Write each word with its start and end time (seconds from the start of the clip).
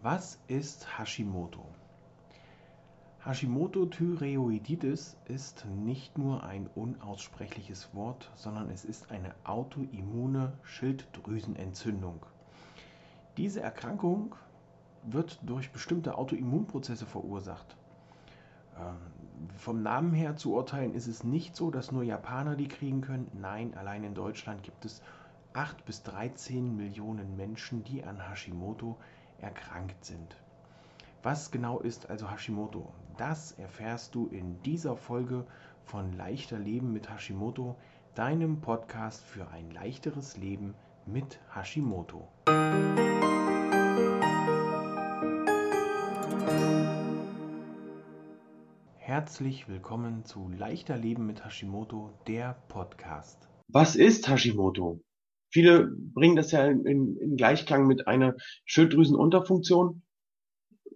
Was 0.00 0.38
ist 0.46 0.96
Hashimoto? 0.96 1.64
Hashimoto-Thyreoiditis 3.24 5.16
ist 5.24 5.66
nicht 5.66 6.16
nur 6.16 6.44
ein 6.44 6.70
unaussprechliches 6.76 7.92
Wort, 7.94 8.30
sondern 8.36 8.70
es 8.70 8.84
ist 8.84 9.10
eine 9.10 9.34
autoimmune 9.42 10.52
Schilddrüsenentzündung. 10.62 12.24
Diese 13.36 13.60
Erkrankung 13.60 14.36
wird 15.02 15.40
durch 15.42 15.72
bestimmte 15.72 16.16
Autoimmunprozesse 16.16 17.04
verursacht. 17.04 17.76
Ähm, 18.78 18.94
vom 19.56 19.82
Namen 19.82 20.12
her 20.12 20.36
zu 20.36 20.54
urteilen 20.54 20.94
ist 20.94 21.08
es 21.08 21.24
nicht 21.24 21.56
so, 21.56 21.72
dass 21.72 21.90
nur 21.90 22.04
Japaner 22.04 22.54
die 22.54 22.68
kriegen 22.68 23.00
können. 23.00 23.28
Nein, 23.40 23.74
allein 23.74 24.04
in 24.04 24.14
Deutschland 24.14 24.62
gibt 24.62 24.84
es 24.84 25.02
8 25.54 25.84
bis 25.84 26.04
13 26.04 26.76
Millionen 26.76 27.36
Menschen, 27.36 27.82
die 27.82 28.04
an 28.04 28.28
Hashimoto 28.30 28.96
erkrankt 29.40 30.04
sind. 30.04 30.36
Was 31.22 31.50
genau 31.50 31.80
ist 31.80 32.08
also 32.10 32.30
Hashimoto? 32.30 32.92
Das 33.16 33.52
erfährst 33.52 34.14
du 34.14 34.28
in 34.28 34.62
dieser 34.62 34.96
Folge 34.96 35.44
von 35.84 36.12
Leichter 36.16 36.58
Leben 36.58 36.92
mit 36.92 37.10
Hashimoto, 37.10 37.76
deinem 38.14 38.60
Podcast 38.60 39.24
für 39.24 39.48
ein 39.48 39.70
leichteres 39.70 40.36
Leben 40.36 40.74
mit 41.06 41.40
Hashimoto. 41.54 42.28
Herzlich 48.96 49.68
willkommen 49.68 50.24
zu 50.24 50.48
Leichter 50.50 50.96
Leben 50.96 51.26
mit 51.26 51.44
Hashimoto, 51.44 52.10
der 52.26 52.56
Podcast. 52.68 53.48
Was 53.68 53.96
ist 53.96 54.28
Hashimoto? 54.28 55.00
Viele 55.50 55.90
bringen 56.14 56.36
das 56.36 56.52
ja 56.52 56.66
in, 56.66 57.16
in, 57.16 57.36
Gleichklang 57.36 57.86
mit 57.86 58.06
einer 58.06 58.36
Schilddrüsenunterfunktion. 58.64 60.02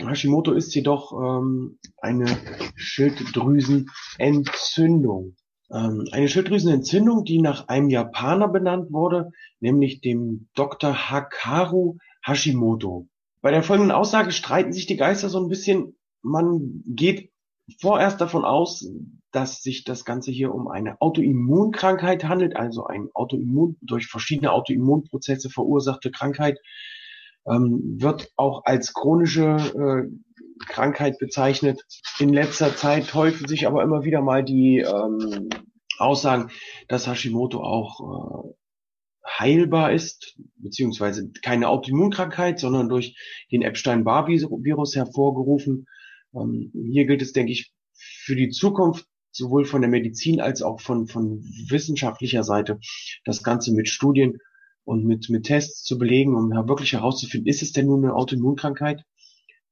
Hashimoto 0.00 0.52
ist 0.52 0.74
jedoch 0.74 1.12
ähm, 1.12 1.78
eine 1.98 2.26
Schilddrüsenentzündung. 2.74 5.36
Ähm, 5.72 6.04
eine 6.10 6.28
Schilddrüsenentzündung, 6.28 7.24
die 7.24 7.40
nach 7.40 7.68
einem 7.68 7.90
Japaner 7.90 8.48
benannt 8.48 8.92
wurde, 8.92 9.30
nämlich 9.60 10.00
dem 10.00 10.48
Dr. 10.54 11.10
Hakaru 11.10 11.98
Hashimoto. 12.24 13.06
Bei 13.40 13.50
der 13.50 13.62
folgenden 13.62 13.92
Aussage 13.92 14.32
streiten 14.32 14.72
sich 14.72 14.86
die 14.86 14.96
Geister 14.96 15.28
so 15.28 15.40
ein 15.40 15.48
bisschen. 15.48 15.96
Man 16.22 16.82
geht 16.86 17.30
vorerst 17.80 18.20
davon 18.20 18.44
aus, 18.44 18.86
dass 19.32 19.62
sich 19.62 19.84
das 19.84 20.04
Ganze 20.04 20.30
hier 20.30 20.54
um 20.54 20.68
eine 20.68 21.00
Autoimmunkrankheit 21.00 22.24
handelt, 22.24 22.56
also 22.56 22.86
ein 22.86 23.08
Autoimmun 23.14 23.76
durch 23.80 24.06
verschiedene 24.06 24.52
Autoimmunprozesse 24.52 25.50
verursachte 25.50 26.10
Krankheit, 26.10 26.58
ähm, 27.46 27.96
wird 28.00 28.30
auch 28.36 28.64
als 28.64 28.92
chronische 28.92 29.56
äh, 30.10 30.64
Krankheit 30.66 31.18
bezeichnet. 31.18 31.82
In 32.18 32.32
letzter 32.32 32.76
Zeit 32.76 33.14
häufen 33.14 33.48
sich 33.48 33.66
aber 33.66 33.82
immer 33.82 34.04
wieder 34.04 34.20
mal 34.20 34.44
die 34.44 34.78
ähm, 34.78 35.48
Aussagen, 35.98 36.50
dass 36.88 37.06
Hashimoto 37.06 37.62
auch 37.62 38.00
äh, 38.00 38.54
heilbar 39.38 39.92
ist, 39.92 40.38
beziehungsweise 40.56 41.30
keine 41.42 41.68
Autoimmunkrankheit, 41.68 42.58
sondern 42.58 42.88
durch 42.88 43.16
den 43.52 43.62
Epstein-Barr-Virus 43.62 44.96
hervorgerufen. 44.96 45.86
Ähm, 46.34 46.72
hier 46.90 47.06
gilt 47.06 47.22
es, 47.22 47.32
denke 47.32 47.52
ich, 47.52 47.72
für 47.92 48.34
die 48.34 48.50
Zukunft 48.50 49.06
sowohl 49.32 49.64
von 49.64 49.80
der 49.80 49.90
Medizin 49.90 50.40
als 50.40 50.62
auch 50.62 50.80
von, 50.80 51.06
von 51.06 51.42
wissenschaftlicher 51.68 52.42
Seite 52.42 52.78
das 53.24 53.42
Ganze 53.42 53.72
mit 53.72 53.88
Studien 53.88 54.38
und 54.84 55.04
mit, 55.04 55.28
mit 55.30 55.44
Tests 55.44 55.84
zu 55.84 55.98
belegen, 55.98 56.34
um 56.34 56.50
wirklich 56.68 56.92
herauszufinden, 56.94 57.48
ist 57.48 57.62
es 57.62 57.72
denn 57.72 57.86
nun 57.86 58.04
eine 58.04 58.14
Autoimmunkrankheit? 58.14 59.04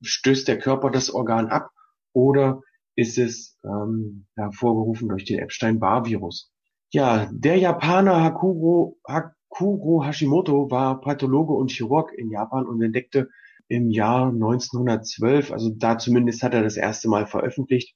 Stößt 0.00 0.48
der 0.48 0.58
Körper 0.58 0.90
das 0.90 1.10
Organ 1.10 1.48
ab 1.48 1.70
oder 2.12 2.60
ist 2.96 3.18
es 3.18 3.58
ähm, 3.64 4.26
hervorgerufen 4.36 5.08
durch 5.08 5.24
den 5.24 5.38
Epstein-Barr-Virus? 5.38 6.50
Ja, 6.90 7.30
der 7.32 7.56
Japaner 7.56 8.22
Hakuro, 8.22 8.98
Hakuro 9.06 10.04
Hashimoto 10.04 10.70
war 10.70 11.00
Pathologe 11.00 11.54
und 11.54 11.70
Chirurg 11.70 12.12
in 12.12 12.30
Japan 12.30 12.66
und 12.66 12.82
entdeckte 12.82 13.28
im 13.68 13.90
Jahr 13.90 14.28
1912, 14.28 15.52
also 15.52 15.70
da 15.74 15.96
zumindest 15.96 16.42
hat 16.42 16.52
er 16.52 16.62
das 16.62 16.76
erste 16.76 17.08
Mal 17.08 17.26
veröffentlicht, 17.26 17.94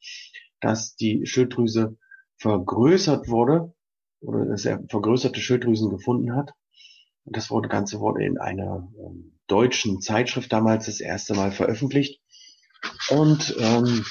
dass 0.61 0.97
die 0.97 1.27
Schilddrüse 1.27 1.97
vergrößert 2.39 3.28
wurde 3.28 3.72
oder 4.21 4.47
dass 4.47 4.65
er 4.65 4.83
vergrößerte 4.89 5.41
Schilddrüsen 5.41 5.91
gefunden 5.91 6.34
hat. 6.34 6.53
Und 7.25 7.37
das 7.37 7.50
Ganze 7.69 8.00
wurde 8.00 8.25
in 8.25 8.39
einer 8.39 8.91
ähm, 8.99 9.39
deutschen 9.47 10.00
Zeitschrift 10.00 10.50
damals 10.53 10.87
das 10.87 10.99
erste 11.00 11.34
Mal 11.34 11.53
veröffentlicht. 11.53 12.21
Und 13.11 13.55
ähm, 13.59 14.05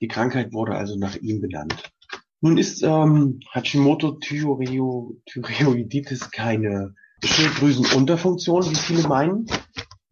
die 0.00 0.08
Krankheit 0.08 0.52
wurde 0.52 0.74
also 0.74 0.96
nach 0.96 1.14
ihm 1.16 1.40
benannt. 1.40 1.92
Nun 2.40 2.58
ist 2.58 2.82
ähm, 2.82 3.40
Hashimoto-Thyreoiditis 3.52 6.30
keine 6.30 6.94
Schilddrüsenunterfunktion, 7.24 8.70
wie 8.70 8.74
viele 8.74 9.08
meinen, 9.08 9.46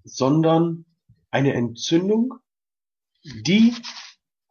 sondern 0.04 0.86
eine 1.30 1.52
Entzündung, 1.52 2.32
die 3.24 3.74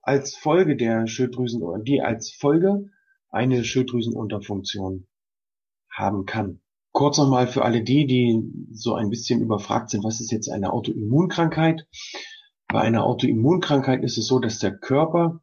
als 0.04 0.36
Folge 0.36 0.76
der 0.76 1.08
Schilddrüsen, 1.08 1.62
die 1.84 2.02
als 2.02 2.32
Folge 2.32 2.90
eine 3.30 3.64
Schilddrüsenunterfunktion 3.64 5.08
haben 5.90 6.26
kann. 6.26 6.62
Kurz 6.92 7.18
nochmal 7.18 7.48
für 7.48 7.64
alle 7.66 7.82
die, 7.82 8.06
die 8.06 8.44
so 8.72 8.94
ein 8.94 9.10
bisschen 9.10 9.42
überfragt 9.42 9.90
sind, 9.90 10.04
was 10.04 10.20
ist 10.20 10.32
jetzt 10.32 10.50
eine 10.50 10.72
Autoimmunkrankheit? 10.72 11.88
Bei 12.68 12.82
einer 12.82 13.06
Autoimmunkrankheit 13.06 14.04
ist 14.04 14.18
es 14.18 14.28
so, 14.28 14.40
dass 14.40 14.60
der 14.60 14.78
Körper 14.78 15.42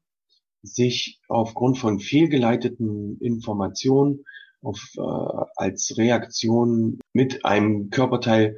sich 0.62 1.20
aufgrund 1.28 1.78
von 1.78 1.98
fehlgeleiteten 1.98 3.18
Informationen 3.20 4.24
auf, 4.62 4.92
äh, 4.96 5.44
als 5.56 5.94
Reaktion 5.96 7.00
mit 7.12 7.44
einem 7.44 7.90
Körperteil 7.90 8.56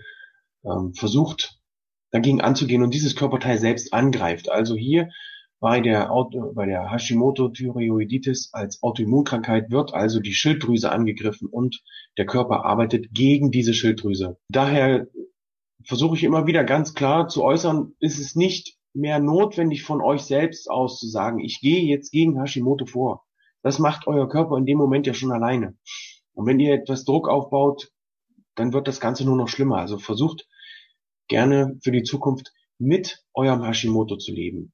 äh, 0.64 0.92
versucht, 0.94 1.60
dagegen 2.10 2.41
anzugehen 2.41 2.82
und 2.82 2.92
dieses 2.92 3.14
Körperteil 3.14 3.58
selbst 3.58 3.94
angreift. 3.94 4.50
Also 4.50 4.74
hier 4.74 5.10
bei 5.62 5.80
der, 5.80 6.10
bei 6.56 6.66
der 6.66 6.90
Hashimoto-Thyreoiditis 6.90 8.50
als 8.52 8.82
Autoimmunkrankheit 8.82 9.70
wird 9.70 9.94
also 9.94 10.18
die 10.18 10.34
Schilddrüse 10.34 10.90
angegriffen 10.90 11.46
und 11.46 11.84
der 12.18 12.26
Körper 12.26 12.64
arbeitet 12.64 13.12
gegen 13.12 13.52
diese 13.52 13.72
Schilddrüse. 13.72 14.38
Daher 14.48 15.06
versuche 15.84 16.16
ich 16.16 16.24
immer 16.24 16.48
wieder 16.48 16.64
ganz 16.64 16.94
klar 16.94 17.28
zu 17.28 17.44
äußern, 17.44 17.92
ist 18.00 18.18
es 18.18 18.34
nicht 18.34 18.76
mehr 18.92 19.20
notwendig 19.20 19.84
von 19.84 20.00
euch 20.00 20.22
selbst 20.22 20.68
aus 20.68 20.98
zu 20.98 21.06
sagen, 21.06 21.38
ich 21.38 21.60
gehe 21.60 21.84
jetzt 21.84 22.10
gegen 22.10 22.40
Hashimoto 22.40 22.84
vor. 22.84 23.24
Das 23.62 23.78
macht 23.78 24.08
euer 24.08 24.28
Körper 24.28 24.56
in 24.56 24.66
dem 24.66 24.78
Moment 24.78 25.06
ja 25.06 25.14
schon 25.14 25.30
alleine. 25.30 25.76
Und 26.32 26.46
wenn 26.46 26.58
ihr 26.58 26.74
etwas 26.74 27.04
Druck 27.04 27.28
aufbaut, 27.28 27.92
dann 28.56 28.72
wird 28.72 28.88
das 28.88 28.98
Ganze 28.98 29.24
nur 29.24 29.36
noch 29.36 29.48
schlimmer. 29.48 29.76
Also 29.76 29.98
versucht 29.98 30.44
gerne 31.28 31.78
für 31.84 31.92
die 31.92 32.02
Zukunft 32.02 32.52
mit 32.78 33.22
eurem 33.32 33.62
Hashimoto 33.62 34.16
zu 34.16 34.32
leben. 34.32 34.72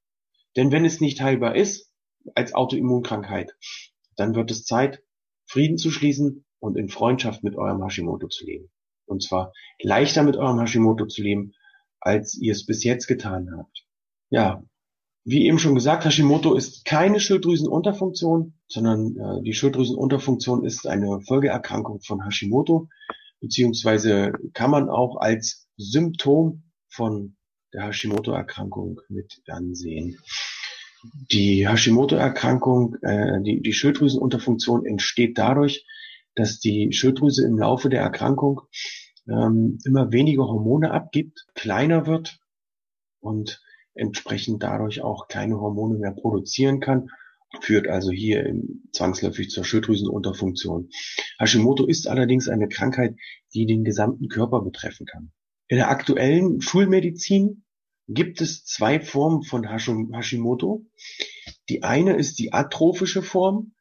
Denn 0.58 0.72
wenn 0.72 0.84
es 0.84 1.00
nicht 1.00 1.20
heilbar 1.20 1.54
ist, 1.54 1.88
als 2.34 2.52
Autoimmunkrankheit, 2.52 3.54
dann 4.16 4.34
wird 4.34 4.50
es 4.50 4.64
Zeit, 4.64 5.04
Frieden 5.46 5.78
zu 5.78 5.92
schließen 5.92 6.44
und 6.58 6.76
in 6.76 6.88
Freundschaft 6.88 7.44
mit 7.44 7.54
eurem 7.54 7.80
Hashimoto 7.80 8.26
zu 8.26 8.44
leben. 8.44 8.68
Und 9.06 9.22
zwar 9.22 9.52
leichter 9.80 10.24
mit 10.24 10.36
eurem 10.36 10.58
Hashimoto 10.58 11.06
zu 11.06 11.22
leben, 11.22 11.52
als 12.00 12.34
ihr 12.34 12.50
es 12.50 12.66
bis 12.66 12.82
jetzt 12.82 13.06
getan 13.06 13.56
habt. 13.56 13.86
Ja, 14.30 14.64
wie 15.22 15.46
eben 15.46 15.60
schon 15.60 15.76
gesagt, 15.76 16.04
Hashimoto 16.04 16.54
ist 16.54 16.84
keine 16.84 17.20
Schilddrüsenunterfunktion, 17.20 18.54
sondern 18.66 19.16
äh, 19.16 19.42
die 19.44 19.54
Schilddrüsenunterfunktion 19.54 20.64
ist 20.64 20.88
eine 20.88 21.20
Folgeerkrankung 21.20 22.00
von 22.00 22.24
Hashimoto, 22.24 22.88
beziehungsweise 23.40 24.32
kann 24.54 24.72
man 24.72 24.88
auch 24.88 25.18
als 25.20 25.68
Symptom 25.76 26.64
von 26.88 27.36
der 27.72 27.84
Hashimoto-Erkrankung 27.84 29.00
mit 29.08 29.40
ansehen. 29.46 30.18
Die 31.30 31.68
Hashimoto-Erkrankung, 31.68 32.96
äh, 33.02 33.42
die, 33.42 33.62
die 33.62 33.72
Schilddrüsenunterfunktion 33.72 34.84
entsteht 34.84 35.38
dadurch, 35.38 35.86
dass 36.34 36.60
die 36.60 36.92
Schilddrüse 36.92 37.44
im 37.46 37.58
Laufe 37.58 37.88
der 37.88 38.02
Erkrankung 38.02 38.62
ähm, 39.28 39.78
immer 39.84 40.12
weniger 40.12 40.44
Hormone 40.44 40.90
abgibt, 40.90 41.46
kleiner 41.54 42.06
wird 42.06 42.38
und 43.20 43.60
entsprechend 43.94 44.62
dadurch 44.62 45.02
auch 45.02 45.28
keine 45.28 45.60
Hormone 45.60 45.98
mehr 45.98 46.12
produzieren 46.12 46.80
kann, 46.80 47.08
führt 47.60 47.88
also 47.88 48.10
hier 48.10 48.54
zwangsläufig 48.92 49.50
zur 49.50 49.64
Schilddrüsenunterfunktion. 49.64 50.90
Hashimoto 51.38 51.86
ist 51.86 52.06
allerdings 52.08 52.48
eine 52.48 52.68
Krankheit, 52.68 53.16
die 53.54 53.66
den 53.66 53.84
gesamten 53.84 54.28
Körper 54.28 54.60
betreffen 54.60 55.06
kann. 55.06 55.32
In 55.68 55.78
der 55.78 55.90
aktuellen 55.90 56.60
Schulmedizin 56.60 57.64
gibt 58.08 58.40
es 58.40 58.64
zwei 58.64 59.00
Formen 59.00 59.42
von 59.42 59.68
Hashimoto. 59.68 60.86
Die 61.68 61.82
eine 61.82 62.16
ist 62.16 62.38
die 62.38 62.52
atrophische 62.52 63.22
Form. 63.22 63.72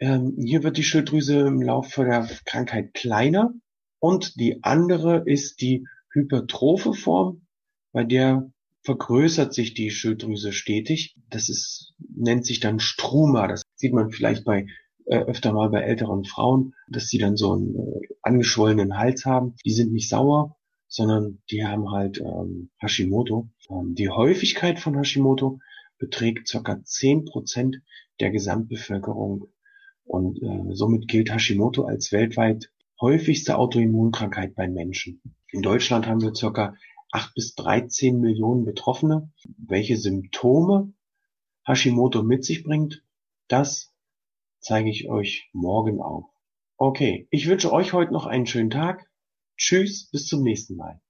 Ähm, 0.00 0.36
hier 0.38 0.62
wird 0.62 0.76
die 0.76 0.82
Schilddrüse 0.82 1.40
im 1.40 1.62
Laufe 1.62 2.04
der 2.04 2.28
Krankheit 2.44 2.92
kleiner. 2.94 3.54
Und 4.00 4.38
die 4.38 4.62
andere 4.62 5.22
ist 5.24 5.60
die 5.60 5.86
hypertrophe 6.12 6.94
Form, 6.94 7.46
bei 7.92 8.04
der 8.04 8.50
vergrößert 8.82 9.52
sich 9.52 9.74
die 9.74 9.90
Schilddrüse 9.90 10.52
stetig. 10.52 11.16
Das 11.30 11.48
ist, 11.48 11.94
nennt 11.98 12.46
sich 12.46 12.60
dann 12.60 12.80
Struma. 12.80 13.48
Das 13.48 13.62
sieht 13.74 13.92
man 13.92 14.10
vielleicht 14.10 14.44
bei 14.44 14.66
äh, 15.06 15.18
öfter 15.18 15.52
mal 15.52 15.68
bei 15.70 15.82
älteren 15.82 16.24
Frauen, 16.24 16.74
dass 16.88 17.08
sie 17.08 17.18
dann 17.18 17.36
so 17.36 17.52
einen 17.52 17.74
äh, 17.74 18.08
angeschwollenen 18.22 18.96
Hals 18.96 19.24
haben. 19.24 19.54
Die 19.64 19.72
sind 19.72 19.92
nicht 19.92 20.08
sauer, 20.08 20.56
sondern 20.86 21.42
die 21.50 21.66
haben 21.66 21.90
halt 21.90 22.18
ähm, 22.20 22.70
Hashimoto. 22.80 23.48
Ähm, 23.70 23.94
die 23.94 24.08
Häufigkeit 24.08 24.78
von 24.78 24.96
Hashimoto 24.96 25.60
beträgt 25.98 26.48
circa 26.48 26.82
zehn 26.84 27.24
Prozent 27.24 27.82
der 28.20 28.30
Gesamtbevölkerung 28.30 29.48
und 30.04 30.42
äh, 30.42 30.74
somit 30.74 31.08
gilt 31.08 31.30
Hashimoto 31.32 31.84
als 31.84 32.12
weltweit 32.12 32.70
häufigste 33.00 33.58
Autoimmunkrankheit 33.58 34.54
bei 34.54 34.68
Menschen. 34.68 35.20
In 35.50 35.62
Deutschland 35.62 36.06
haben 36.06 36.22
wir 36.22 36.34
circa 36.34 36.74
8 37.12 37.34
bis 37.34 37.54
13 37.54 38.20
Millionen 38.20 38.64
Betroffene. 38.64 39.30
Welche 39.56 39.96
Symptome 39.96 40.92
Hashimoto 41.64 42.22
mit 42.22 42.44
sich 42.44 42.64
bringt, 42.64 43.02
das 43.46 43.92
zeige 44.60 44.90
ich 44.90 45.08
euch 45.08 45.48
morgen 45.52 46.00
auf. 46.00 46.24
Okay, 46.76 47.26
ich 47.30 47.48
wünsche 47.48 47.72
euch 47.72 47.92
heute 47.92 48.12
noch 48.12 48.26
einen 48.26 48.46
schönen 48.46 48.70
Tag. 48.70 49.08
Tschüss, 49.56 50.08
bis 50.10 50.26
zum 50.26 50.42
nächsten 50.42 50.76
Mal. 50.76 51.00